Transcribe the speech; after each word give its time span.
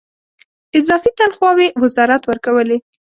اضافي 0.79 1.09
تنخواوې 1.19 1.67
وزارت 1.81 2.21
ورکولې. 2.25 2.77